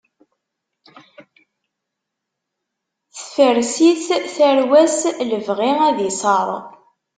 Tefrest-it 3.33 4.23
tarwa-s, 4.35 4.99
lebɣi 5.29 5.71
ad 5.87 5.99
isaṛ. 6.09 6.47